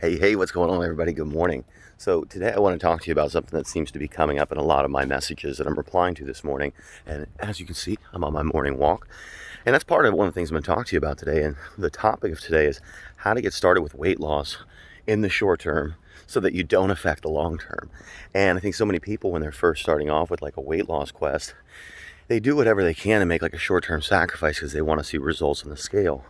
Hey, 0.00 0.18
hey, 0.18 0.34
what's 0.34 0.50
going 0.50 0.70
on, 0.70 0.82
everybody? 0.82 1.12
Good 1.12 1.28
morning. 1.28 1.64
So, 1.98 2.24
today 2.24 2.52
I 2.52 2.58
want 2.58 2.78
to 2.78 2.84
talk 2.84 3.02
to 3.02 3.06
you 3.06 3.12
about 3.12 3.30
something 3.30 3.56
that 3.56 3.68
seems 3.68 3.92
to 3.92 3.98
be 4.00 4.08
coming 4.08 4.40
up 4.40 4.50
in 4.50 4.58
a 4.58 4.62
lot 4.62 4.84
of 4.84 4.90
my 4.90 5.04
messages 5.04 5.56
that 5.56 5.68
I'm 5.68 5.76
replying 5.76 6.16
to 6.16 6.24
this 6.24 6.42
morning. 6.42 6.72
And 7.06 7.28
as 7.38 7.60
you 7.60 7.64
can 7.64 7.76
see, 7.76 7.96
I'm 8.12 8.24
on 8.24 8.32
my 8.32 8.42
morning 8.42 8.76
walk. 8.76 9.06
And 9.64 9.72
that's 9.72 9.84
part 9.84 10.04
of 10.04 10.12
one 10.12 10.26
of 10.26 10.34
the 10.34 10.38
things 10.38 10.50
I'm 10.50 10.56
going 10.56 10.64
to 10.64 10.66
talk 10.66 10.88
to 10.88 10.96
you 10.96 10.98
about 10.98 11.18
today. 11.18 11.44
And 11.44 11.54
the 11.78 11.90
topic 11.90 12.32
of 12.32 12.40
today 12.40 12.66
is 12.66 12.80
how 13.18 13.34
to 13.34 13.40
get 13.40 13.52
started 13.52 13.82
with 13.82 13.94
weight 13.94 14.18
loss 14.18 14.58
in 15.06 15.20
the 15.20 15.28
short 15.28 15.60
term 15.60 15.94
so 16.26 16.40
that 16.40 16.54
you 16.54 16.64
don't 16.64 16.90
affect 16.90 17.22
the 17.22 17.30
long 17.30 17.56
term. 17.56 17.88
And 18.34 18.58
I 18.58 18.60
think 18.60 18.74
so 18.74 18.84
many 18.84 18.98
people, 18.98 19.30
when 19.30 19.42
they're 19.42 19.52
first 19.52 19.80
starting 19.80 20.10
off 20.10 20.28
with 20.28 20.42
like 20.42 20.56
a 20.56 20.60
weight 20.60 20.88
loss 20.88 21.12
quest, 21.12 21.54
they 22.26 22.40
do 22.40 22.56
whatever 22.56 22.82
they 22.82 22.94
can 22.94 23.20
to 23.20 23.26
make 23.26 23.42
like 23.42 23.54
a 23.54 23.58
short 23.58 23.84
term 23.84 24.02
sacrifice 24.02 24.56
because 24.56 24.72
they 24.72 24.82
want 24.82 24.98
to 24.98 25.04
see 25.04 25.18
results 25.18 25.62
on 25.62 25.70
the 25.70 25.76
scale. 25.76 26.24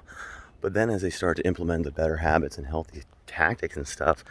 But 0.60 0.74
then 0.74 0.90
as 0.90 1.00
they 1.00 1.10
start 1.10 1.38
to 1.38 1.46
implement 1.46 1.84
the 1.84 1.90
better 1.90 2.18
habits 2.18 2.58
and 2.58 2.66
healthy 2.66 3.04
tactics 3.34 3.76
and 3.76 3.86
stuff, 3.86 4.24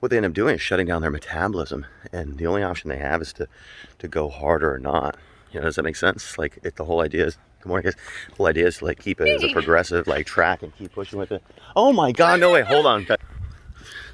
what 0.00 0.10
they 0.10 0.16
end 0.16 0.26
up 0.26 0.32
doing 0.32 0.54
is 0.56 0.60
shutting 0.60 0.86
down 0.86 1.02
their 1.02 1.10
metabolism. 1.10 1.86
And 2.12 2.38
the 2.38 2.46
only 2.46 2.62
option 2.62 2.90
they 2.90 2.98
have 2.98 3.22
is 3.22 3.32
to, 3.34 3.48
to 3.98 4.08
go 4.08 4.28
harder 4.28 4.72
or 4.72 4.78
not. 4.78 5.16
You 5.52 5.60
know, 5.60 5.66
does 5.66 5.76
that 5.76 5.82
make 5.82 5.96
sense? 5.96 6.38
Like 6.38 6.58
it, 6.62 6.76
the 6.76 6.84
whole 6.84 7.00
idea 7.00 7.26
is, 7.26 7.38
good 7.60 7.68
morning 7.68 7.84
guys. 7.84 7.96
The 8.30 8.36
whole 8.36 8.46
idea 8.46 8.66
is 8.66 8.78
to 8.78 8.84
like 8.84 9.00
keep 9.00 9.20
it 9.20 9.28
as 9.28 9.42
a 9.42 9.48
progressive 9.52 10.06
like 10.06 10.26
track 10.26 10.62
and 10.62 10.74
keep 10.76 10.92
pushing 10.92 11.18
with 11.18 11.32
it. 11.32 11.42
Oh 11.74 11.92
my 11.92 12.12
God, 12.12 12.40
no 12.40 12.52
way, 12.52 12.62
hold 12.62 12.86
on. 12.86 13.06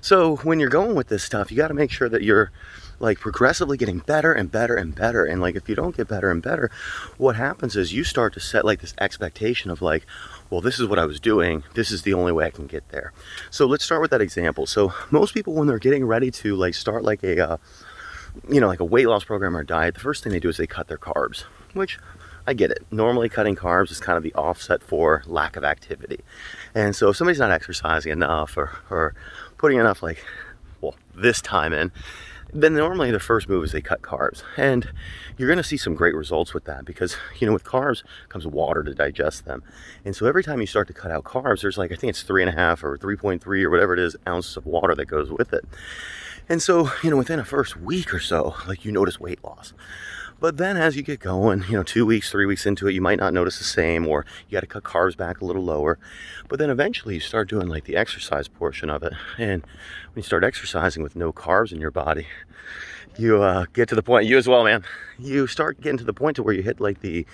So 0.07 0.37
when 0.37 0.61
you're 0.61 0.69
going 0.69 0.95
with 0.95 1.09
this 1.09 1.25
stuff, 1.25 1.51
you 1.51 1.57
got 1.57 1.67
to 1.67 1.75
make 1.75 1.91
sure 1.91 2.09
that 2.09 2.23
you're 2.23 2.53
like 3.01 3.19
progressively 3.19 3.77
getting 3.77 3.99
better 3.99 4.33
and 4.33 4.49
better 4.49 4.77
and 4.77 4.95
better. 4.95 5.25
And 5.25 5.41
like 5.41 5.57
if 5.57 5.69
you 5.69 5.75
don't 5.75 5.97
get 5.97 6.07
better 6.07 6.31
and 6.31 6.41
better, 6.41 6.71
what 7.19 7.35
happens 7.35 7.75
is 7.75 7.93
you 7.93 8.05
start 8.05 8.33
to 8.35 8.39
set 8.39 8.65
like 8.65 8.81
this 8.81 8.95
expectation 9.01 9.69
of 9.69 9.83
like, 9.83 10.07
well, 10.49 10.61
this 10.61 10.79
is 10.79 10.87
what 10.87 11.01
I 11.01 11.07
was 11.07 11.19
doing. 11.19 11.65
This 11.75 11.91
is 11.91 12.03
the 12.03 12.15
only 12.15 12.31
way 12.31 12.45
I 12.45 12.51
can 12.51 12.69
get 12.69 12.89
there. 12.91 13.13
So 13.51 13.67
let's 13.67 13.85
start 13.85 14.01
with 14.01 14.13
that 14.13 14.21
example. 14.21 14.65
So 14.65 14.95
most 15.11 15.35
people, 15.35 15.55
when 15.55 15.67
they're 15.67 15.81
getting 15.81 16.05
ready 16.05 16.31
to 16.31 16.55
like 16.55 16.75
start 16.75 17.03
like 17.03 17.25
a, 17.25 17.55
uh, 17.55 17.57
you 18.49 18.61
know, 18.61 18.69
like 18.69 18.79
a 18.79 18.85
weight 18.85 19.09
loss 19.09 19.25
program 19.25 19.57
or 19.57 19.65
diet, 19.65 19.95
the 19.95 20.01
first 20.01 20.23
thing 20.23 20.33
they 20.33 20.39
do 20.39 20.51
is 20.51 20.57
they 20.57 20.69
cut 20.69 20.87
their 20.87 20.99
carbs, 20.99 21.47
which 21.73 21.99
I 22.47 22.55
get 22.55 22.71
it. 22.71 22.87
Normally, 22.91 23.29
cutting 23.29 23.57
carbs 23.57 23.91
is 23.91 24.01
kind 24.01 24.17
of 24.17 24.23
the 24.23 24.35
offset 24.35 24.83
for 24.83 25.23
lack 25.27 25.57
of 25.57 25.65
activity. 25.65 26.21
And 26.75 26.95
so, 26.95 27.09
if 27.09 27.17
somebody's 27.17 27.41
not 27.41 27.51
exercising 27.51 28.13
enough 28.13 28.57
or, 28.57 28.79
or 28.91 29.15
putting 29.59 29.79
enough, 29.79 30.03
like, 30.03 30.25
well, 30.81 30.95
this 31.15 31.41
time 31.41 31.73
in, 31.73 31.91
then 32.53 32.75
normally 32.75 33.11
the 33.11 33.21
first 33.21 33.49
move 33.49 33.65
is 33.65 33.73
they 33.73 33.81
cut 33.81 34.03
carbs. 34.03 34.43
And 34.57 34.89
you're 35.37 35.49
going 35.49 35.59
to 35.59 35.65
see 35.65 35.77
some 35.77 35.95
great 35.95 36.15
results 36.15 36.55
with 36.55 36.65
that 36.65 36.85
because, 36.85 37.17
you 37.39 37.47
know, 37.47 37.53
with 37.53 37.65
carbs 37.65 38.03
comes 38.29 38.47
water 38.47 38.83
to 38.83 38.95
digest 38.95 39.45
them. 39.45 39.63
And 40.05 40.15
so 40.15 40.27
every 40.27 40.43
time 40.43 40.61
you 40.61 40.67
start 40.67 40.87
to 40.89 40.95
cut 40.95 41.11
out 41.11 41.25
carbs, 41.25 41.63
there's 41.63 41.79
like, 41.79 41.93
I 41.93 41.97
think 41.97 42.11
it's 42.11 42.23
three 42.23 42.43
and 42.43 42.49
a 42.49 42.55
half 42.55 42.85
or 42.85 42.97
3.3 42.97 43.63
or 43.63 43.71
whatever 43.71 43.95
it 43.95 43.99
is 43.99 44.17
ounces 44.27 44.57
of 44.57 44.67
water 44.67 44.95
that 44.95 45.07
goes 45.07 45.31
with 45.31 45.53
it. 45.53 45.65
And 46.49 46.63
so, 46.63 46.91
you 47.03 47.11
know, 47.11 47.17
within 47.17 47.41
a 47.41 47.45
first 47.45 47.77
week 47.77 48.15
or 48.15 48.21
so, 48.21 48.55
like 48.69 48.85
you 48.85 48.93
notice 48.93 49.19
weight 49.19 49.43
loss. 49.43 49.73
But 50.39 50.59
then 50.59 50.77
as 50.77 50.97
you 50.97 51.03
get 51.03 51.21
going, 51.21 51.65
you 51.69 51.73
know, 51.73 51.83
two 51.83 52.05
weeks, 52.05 52.31
three 52.31 52.47
weeks 52.47 52.67
into 52.67 52.89
it, 52.89 52.93
you 52.93 53.01
might 53.01 53.19
not 53.19 53.33
notice 53.33 53.59
the 53.59 53.65
same, 53.65 54.07
or 54.07 54.27
you 54.49 54.57
got 54.57 54.61
to 54.61 54.67
cut 54.67 54.83
carbs 54.83 55.17
back 55.17 55.41
a 55.41 55.45
little 55.45 55.63
lower. 55.63 55.99
But 56.49 56.59
then 56.59 56.71
eventually 56.71 57.15
you 57.15 57.21
start 57.21 57.49
doing 57.49 57.69
like 57.69 57.85
the 57.85 57.97
exercise 57.97 58.47
portion 58.49 58.91
of 58.91 59.03
it. 59.03 59.15
And 59.39 59.63
when 59.63 60.17
you 60.17 60.23
start 60.23 60.45
exercising 60.45 61.03
with 61.03 61.17
no 61.17 61.33
carbs 61.33 61.73
in 61.73 61.81
your 61.81 61.91
body, 61.91 62.27
you 63.19 63.43
uh, 63.43 63.65
get 63.73 63.89
to 63.89 63.95
the 63.95 64.03
point, 64.03 64.27
you 64.27 64.37
as 64.37 64.47
well, 64.47 64.63
man, 64.63 64.85
you 65.19 65.47
start 65.47 65.81
getting 65.81 65.97
to 65.99 66.05
the 66.05 66.13
point 66.13 66.37
to 66.37 66.43
where 66.43 66.55
you 66.55 66.63
hit 66.63 66.81
like 66.81 67.01
the, 67.01 67.27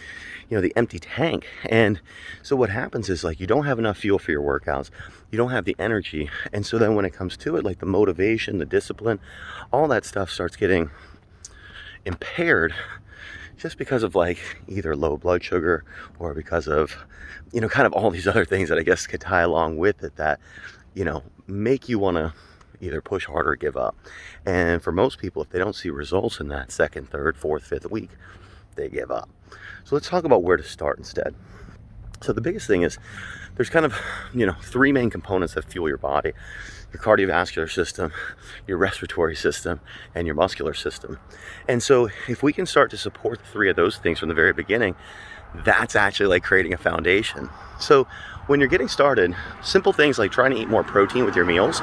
you 0.49 0.57
know, 0.57 0.61
the 0.61 0.73
empty 0.77 1.01
tank. 1.01 1.47
And 1.69 2.01
so 2.43 2.55
what 2.55 2.71
happens 2.71 3.09
is 3.09 3.25
like 3.25 3.41
you 3.41 3.49
don't 3.49 3.67
have 3.67 3.81
enough 3.81 3.99
fuel 3.99 4.21
for 4.21 4.31
your 4.31 4.43
workouts. 4.43 4.91
You 5.33 5.39
don't 5.39 5.51
have 5.51 5.65
the 5.65 5.75
energy. 5.81 6.31
And 6.53 6.65
so 6.65 6.79
then 6.79 6.95
when 6.95 7.05
it 7.05 7.13
comes 7.13 7.37
to 7.39 7.57
it, 7.57 7.65
like 7.65 7.81
the 7.81 7.87
motivation, 7.87 8.59
the 8.59 8.65
discipline, 8.65 9.19
all 9.73 9.89
that 9.89 10.05
stuff 10.05 10.31
starts 10.31 10.55
getting 10.55 10.91
impaired 12.05 12.75
just 13.57 13.79
because 13.79 14.03
of 14.03 14.15
like 14.15 14.39
either 14.69 14.97
low 14.97 15.17
blood 15.17 15.45
sugar 15.45 15.85
or 16.19 16.35
because 16.35 16.67
of 16.67 16.97
you 17.53 17.61
know 17.61 17.69
kind 17.69 17.87
of 17.87 17.93
all 17.93 18.11
these 18.11 18.27
other 18.33 18.45
things 18.45 18.69
that 18.69 18.79
I 18.79 18.83
guess 18.83 19.07
could 19.07 19.21
tie 19.21 19.43
along 19.43 19.79
with 19.79 20.03
it 20.03 20.17
that 20.17 20.41
you 20.95 21.05
know 21.05 21.23
make 21.47 21.89
you 21.89 21.99
want 21.99 22.17
to 22.17 22.33
either 22.81 23.01
push 23.01 23.27
harder 23.27 23.51
or 23.51 23.57
give 23.57 23.77
up. 23.77 23.97
And 24.45 24.83
for 24.83 24.91
most 24.91 25.19
people 25.19 25.43
if 25.43 25.51
they 25.51 25.59
don't 25.59 25.77
see 25.77 25.91
results 25.91 26.41
in 26.41 26.49
that 26.49 26.73
second, 26.73 27.09
third, 27.09 27.37
fourth, 27.37 27.65
fifth 27.65 27.91
week, 27.91 28.11
they 28.75 28.89
give 28.89 29.11
up. 29.11 29.29
So 29.85 29.95
let's 29.95 30.09
talk 30.09 30.25
about 30.25 30.43
where 30.43 30.57
to 30.57 30.63
start 30.65 30.99
instead. 30.99 31.35
So 32.23 32.33
the 32.33 32.41
biggest 32.41 32.67
thing 32.67 32.83
is 32.83 32.99
there's 33.57 33.71
kind 33.71 33.85
of, 33.85 33.95
you 34.33 34.47
know, 34.47 34.55
three 34.63 34.93
main 34.93 35.11
components 35.11 35.55
that 35.55 35.65
fuel 35.65 35.89
your 35.89 35.99
body. 35.99 36.33
Your 36.93 37.01
cardiovascular 37.01 37.71
system, 37.71 38.13
your 38.67 38.77
respiratory 38.77 39.35
system, 39.35 39.81
and 40.15 40.27
your 40.27 40.37
muscular 40.37 40.75
system. 40.75 41.19
And 41.67 41.83
so 41.83 42.11
if 42.29 42.43
we 42.43 42.53
can 42.53 42.67
start 42.67 42.91
to 42.91 42.99
support 42.99 43.39
the 43.39 43.47
three 43.47 43.71
of 43.71 43.77
those 43.77 43.97
things 43.97 44.19
from 44.19 44.29
the 44.29 44.35
very 44.35 44.53
beginning, 44.53 44.95
that's 45.65 45.97
actually 45.97 46.27
like 46.27 46.43
creating 46.43 46.75
a 46.75 46.77
foundation. 46.77 47.49
So 47.81 48.07
when 48.47 48.61
you're 48.61 48.69
getting 48.69 48.89
started, 48.89 49.35
simple 49.63 49.93
things 49.93 50.19
like 50.19 50.33
trying 50.33 50.51
to 50.51 50.59
eat 50.59 50.69
more 50.69 50.85
protein 50.85 51.25
with 51.25 51.37
your 51.37 51.45
meals 51.45 51.81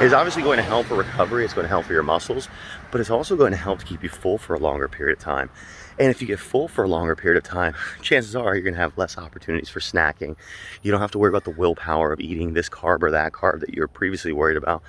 is 0.00 0.12
obviously 0.12 0.42
going 0.42 0.58
to 0.58 0.62
help 0.62 0.86
for 0.86 0.94
recovery, 0.94 1.44
it's 1.44 1.54
going 1.54 1.64
to 1.64 1.68
help 1.68 1.86
for 1.86 1.92
your 1.92 2.02
muscles, 2.02 2.48
but 2.92 3.00
it's 3.00 3.10
also 3.10 3.34
going 3.34 3.50
to 3.50 3.56
help 3.56 3.84
keep 3.84 4.04
you 4.04 4.08
full 4.08 4.38
for 4.38 4.54
a 4.54 4.58
longer 4.58 4.86
period 4.86 5.18
of 5.18 5.24
time. 5.24 5.50
And 5.98 6.10
if 6.10 6.20
you 6.20 6.28
get 6.28 6.38
full 6.38 6.68
for 6.68 6.84
a 6.84 6.88
longer 6.88 7.16
period 7.16 7.42
of 7.42 7.50
time, 7.50 7.74
chances 8.02 8.36
are 8.36 8.54
you're 8.54 8.62
going 8.62 8.74
to 8.74 8.80
have 8.80 8.96
less 8.96 9.18
opportunities 9.18 9.68
for 9.68 9.80
snacking. 9.80 10.36
You 10.82 10.92
don't 10.92 11.00
have 11.00 11.10
to 11.12 11.18
worry 11.18 11.30
about 11.30 11.44
the 11.44 11.50
willpower 11.50 12.12
of 12.12 12.20
eating 12.20 12.52
this 12.52 12.68
carb 12.68 13.02
or 13.02 13.10
that 13.10 13.32
carb 13.32 13.60
that 13.60 13.74
you 13.74 13.80
were 13.80 13.88
previously 13.88 14.32
worried 14.32 14.56
about. 14.56 14.82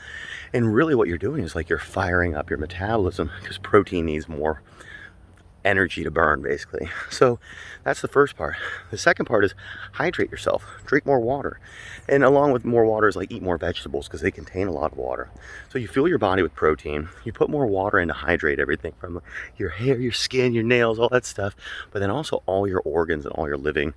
And 0.54 0.76
really, 0.76 0.96
what 0.96 1.08
you're 1.08 1.18
doing 1.18 1.44
is 1.44 1.56
like 1.56 1.70
you're 1.70 1.80
firing 1.80 2.36
up 2.36 2.50
your 2.50 2.60
metabolism 2.60 3.32
because 3.42 3.58
protein 3.58 4.06
needs 4.06 4.30
more 4.30 4.62
energy 5.66 6.04
to 6.04 6.12
burn 6.12 6.42
basically. 6.42 6.90
So 7.10 7.40
that's 7.84 8.02
the 8.02 8.08
first 8.08 8.36
part. 8.36 8.56
The 8.90 8.98
second 8.98 9.26
part 9.26 9.46
is 9.46 9.54
hydrate 9.94 10.32
yourself, 10.32 10.66
drink 10.86 11.06
more 11.06 11.20
water. 11.20 11.60
And 12.10 12.24
along 12.24 12.52
with 12.52 12.66
more 12.66 12.86
water 12.86 13.08
is 13.08 13.16
like 13.16 13.32
eat 13.32 13.44
more 13.44 13.58
vegetables 13.58 14.08
because 14.08 14.22
they 14.22 14.32
contain 14.32 14.68
a 14.68 14.72
lot 14.72 14.92
of 14.92 14.98
water. 14.98 15.30
So 15.70 15.78
you 15.78 15.88
fuel 15.88 16.08
your 16.08 16.18
body 16.18 16.42
with 16.42 16.56
protein, 16.56 17.10
you 17.24 17.32
put 17.32 17.50
more 17.50 17.68
water 17.68 18.00
in 18.00 18.08
to 18.08 18.14
hydrate 18.14 18.60
everything 18.60 18.94
from 19.00 19.22
your 19.58 19.70
hair, 19.70 20.00
your 20.00 20.12
skin, 20.12 20.54
your 20.54 20.64
nails, 20.64 20.98
all 20.98 21.10
that 21.10 21.26
stuff, 21.26 21.56
but 21.92 22.00
then 22.00 22.10
also 22.10 22.42
all 22.46 22.68
your 22.68 22.82
organs 22.84 23.26
and 23.26 23.34
all 23.36 23.48
your 23.48 23.58
living 23.58 23.94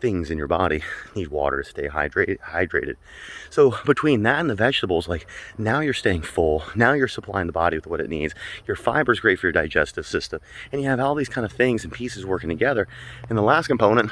things 0.00 0.30
in 0.30 0.38
your 0.38 0.46
body. 0.46 0.82
Need 1.14 1.28
water 1.28 1.62
to 1.62 1.68
stay 1.68 1.88
hydrated 1.88 2.38
hydrated. 2.40 2.96
So 3.50 3.76
between 3.84 4.22
that 4.24 4.40
and 4.40 4.50
the 4.50 4.54
vegetables 4.54 5.08
like 5.08 5.26
now 5.58 5.80
you're 5.80 5.94
staying 5.94 6.22
full. 6.22 6.64
Now 6.74 6.92
you're 6.92 7.08
supplying 7.08 7.46
the 7.46 7.52
body 7.52 7.76
with 7.76 7.86
what 7.86 8.00
it 8.00 8.08
needs. 8.08 8.34
Your 8.66 8.76
fiber 8.76 9.12
is 9.12 9.20
great 9.20 9.38
for 9.38 9.46
your 9.46 9.52
digestive 9.52 10.06
system. 10.06 10.40
And 10.72 10.82
you 10.82 10.88
have 10.88 11.00
all 11.00 11.14
these 11.14 11.28
kind 11.28 11.44
of 11.44 11.52
things 11.52 11.84
and 11.84 11.92
pieces 11.92 12.24
working 12.24 12.48
together. 12.48 12.88
And 13.28 13.36
the 13.36 13.42
last 13.42 13.66
component 13.66 14.10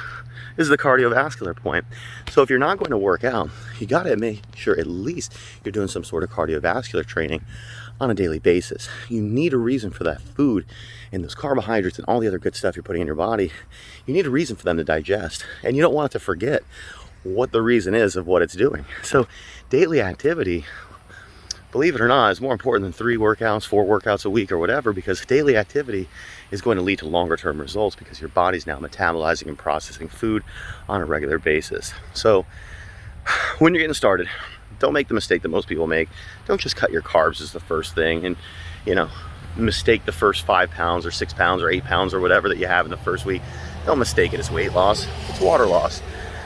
is 0.56 0.68
the 0.68 0.78
cardiovascular 0.78 1.56
point. 1.56 1.84
So 2.30 2.42
if 2.42 2.50
you're 2.50 2.58
not 2.58 2.78
going 2.78 2.90
to 2.90 2.98
work 2.98 3.24
out 3.24 3.50
you 3.80 3.86
got 3.86 4.04
to 4.04 4.16
make 4.16 4.42
sure 4.56 4.78
at 4.78 4.86
least 4.86 5.34
you're 5.64 5.72
doing 5.72 5.88
some 5.88 6.04
sort 6.04 6.22
of 6.22 6.30
cardiovascular 6.30 7.06
training 7.06 7.44
on 8.00 8.10
a 8.10 8.14
daily 8.14 8.38
basis. 8.38 8.88
You 9.08 9.20
need 9.20 9.52
a 9.52 9.58
reason 9.58 9.90
for 9.90 10.04
that 10.04 10.20
food 10.20 10.64
and 11.10 11.24
those 11.24 11.34
carbohydrates 11.34 11.98
and 11.98 12.04
all 12.06 12.20
the 12.20 12.28
other 12.28 12.38
good 12.38 12.54
stuff 12.54 12.76
you're 12.76 12.82
putting 12.82 13.02
in 13.02 13.06
your 13.06 13.16
body. 13.16 13.50
You 14.06 14.14
need 14.14 14.26
a 14.26 14.30
reason 14.30 14.56
for 14.56 14.64
them 14.64 14.76
to 14.76 14.84
digest. 14.84 15.44
And 15.64 15.76
you 15.78 15.82
don't 15.82 15.94
want 15.94 16.10
it 16.10 16.18
to 16.18 16.18
forget 16.18 16.64
what 17.22 17.52
the 17.52 17.62
reason 17.62 17.94
is 17.94 18.16
of 18.16 18.26
what 18.26 18.42
it's 18.42 18.54
doing. 18.54 18.84
So, 19.04 19.28
daily 19.70 20.00
activity, 20.00 20.64
believe 21.70 21.94
it 21.94 22.00
or 22.00 22.08
not, 22.08 22.32
is 22.32 22.40
more 22.40 22.52
important 22.52 22.82
than 22.82 22.92
three 22.92 23.16
workouts, 23.16 23.64
four 23.64 23.84
workouts 23.84 24.24
a 24.24 24.30
week, 24.30 24.50
or 24.50 24.58
whatever, 24.58 24.92
because 24.92 25.24
daily 25.24 25.56
activity 25.56 26.08
is 26.50 26.60
going 26.60 26.78
to 26.78 26.82
lead 26.82 26.98
to 26.98 27.06
longer 27.06 27.36
term 27.36 27.60
results 27.60 27.94
because 27.94 28.20
your 28.20 28.28
body's 28.28 28.66
now 28.66 28.76
metabolizing 28.80 29.46
and 29.46 29.56
processing 29.56 30.08
food 30.08 30.42
on 30.88 31.00
a 31.00 31.04
regular 31.04 31.38
basis. 31.38 31.94
So, 32.12 32.44
when 33.60 33.72
you're 33.72 33.82
getting 33.82 33.94
started, 33.94 34.28
don't 34.80 34.92
make 34.92 35.06
the 35.06 35.14
mistake 35.14 35.42
that 35.42 35.48
most 35.48 35.68
people 35.68 35.86
make. 35.86 36.08
Don't 36.46 36.60
just 36.60 36.74
cut 36.74 36.90
your 36.90 37.02
carbs 37.02 37.40
as 37.40 37.52
the 37.52 37.60
first 37.60 37.94
thing 37.94 38.26
and, 38.26 38.36
you 38.84 38.96
know, 38.96 39.10
mistake 39.58 40.04
the 40.04 40.12
first 40.12 40.44
five 40.44 40.70
pounds 40.70 41.04
or 41.04 41.10
six 41.10 41.32
pounds 41.32 41.62
or 41.62 41.70
eight 41.70 41.84
pounds 41.84 42.14
or 42.14 42.20
whatever 42.20 42.48
that 42.48 42.58
you 42.58 42.66
have 42.66 42.86
in 42.86 42.90
the 42.90 42.96
first 42.96 43.24
week. 43.24 43.42
Don't 43.86 43.98
mistake 43.98 44.32
it 44.32 44.40
as 44.40 44.50
weight 44.50 44.72
loss. 44.72 45.06
It's 45.28 45.40
water 45.40 45.66
loss. 45.66 46.02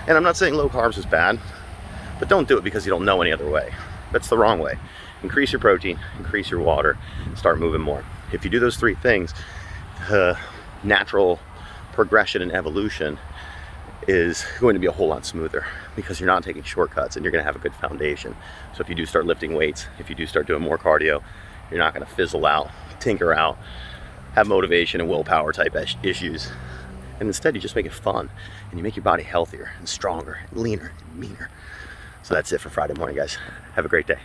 And 0.06 0.16
I'm 0.16 0.22
not 0.22 0.36
saying 0.36 0.54
low 0.54 0.68
carbs 0.68 0.98
is 0.98 1.06
bad, 1.06 1.38
but 2.18 2.28
don't 2.28 2.48
do 2.48 2.58
it 2.58 2.64
because 2.64 2.86
you 2.86 2.90
don't 2.90 3.04
know 3.04 3.22
any 3.22 3.32
other 3.32 3.48
way. 3.48 3.72
That's 4.12 4.28
the 4.28 4.38
wrong 4.38 4.58
way. 4.58 4.78
Increase 5.22 5.52
your 5.52 5.60
protein, 5.60 5.98
increase 6.18 6.50
your 6.50 6.60
water, 6.60 6.98
start 7.36 7.58
moving 7.58 7.80
more. 7.80 8.04
If 8.32 8.44
you 8.44 8.50
do 8.50 8.58
those 8.58 8.76
three 8.76 8.96
things, 8.96 9.32
the 10.08 10.36
natural 10.82 11.38
progression 11.92 12.42
and 12.42 12.52
evolution 12.52 13.18
is 14.08 14.44
going 14.58 14.74
to 14.74 14.80
be 14.80 14.86
a 14.86 14.92
whole 14.92 15.08
lot 15.08 15.24
smoother 15.24 15.64
because 15.94 16.18
you're 16.18 16.26
not 16.26 16.42
taking 16.42 16.62
shortcuts 16.62 17.14
and 17.14 17.24
you're 17.24 17.30
going 17.30 17.42
to 17.42 17.46
have 17.46 17.54
a 17.54 17.60
good 17.60 17.74
foundation. 17.74 18.34
So 18.74 18.80
if 18.80 18.88
you 18.88 18.94
do 18.94 19.06
start 19.06 19.26
lifting 19.26 19.54
weights, 19.54 19.86
if 20.00 20.10
you 20.10 20.16
do 20.16 20.26
start 20.26 20.46
doing 20.46 20.62
more 20.62 20.78
cardio, 20.78 21.22
you're 21.72 21.82
not 21.82 21.94
going 21.94 22.06
to 22.06 22.12
fizzle 22.14 22.46
out, 22.46 22.70
tinker 23.00 23.32
out, 23.32 23.58
have 24.34 24.46
motivation 24.46 25.00
and 25.00 25.08
willpower 25.08 25.52
type 25.52 25.76
issues. 26.02 26.50
And 27.20 27.28
instead, 27.28 27.54
you 27.54 27.60
just 27.60 27.76
make 27.76 27.86
it 27.86 27.92
fun 27.92 28.30
and 28.70 28.78
you 28.78 28.82
make 28.82 28.96
your 28.96 29.02
body 29.02 29.22
healthier 29.22 29.72
and 29.78 29.88
stronger 29.88 30.38
and 30.50 30.60
leaner 30.60 30.92
and 30.98 31.18
meaner. 31.18 31.50
So 32.22 32.34
that's 32.34 32.52
it 32.52 32.60
for 32.60 32.70
Friday 32.70 32.94
morning, 32.94 33.16
guys. 33.16 33.38
Have 33.74 33.84
a 33.84 33.88
great 33.88 34.06
day. 34.06 34.18